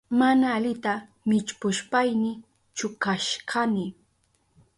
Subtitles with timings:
[0.19, 0.93] Mana alita
[1.27, 2.31] millpushpayni
[2.75, 3.85] chukashkani.